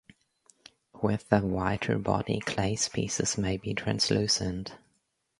With 1.03 1.29
the 1.29 1.41
whiter 1.41 1.99
body 1.99 2.39
clays 2.39 2.89
pieces 2.89 3.37
may 3.37 3.57
be 3.57 3.75
translucent. 3.75 4.75